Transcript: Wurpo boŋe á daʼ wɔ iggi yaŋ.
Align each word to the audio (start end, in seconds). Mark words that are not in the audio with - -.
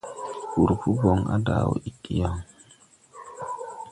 Wurpo 0.53 0.87
boŋe 0.99 1.23
á 1.33 1.35
daʼ 1.45 1.63
wɔ 1.69 1.75
iggi 1.89 2.13
yaŋ. 2.21 2.35